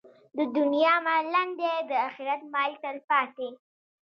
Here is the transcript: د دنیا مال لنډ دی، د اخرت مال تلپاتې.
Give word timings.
د 0.37 0.39
دنیا 0.57 0.93
مال 1.05 1.25
لنډ 1.33 1.53
دی، 1.59 1.73
د 1.89 1.91
اخرت 2.07 2.41
مال 2.53 2.71
تلپاتې. 2.83 3.49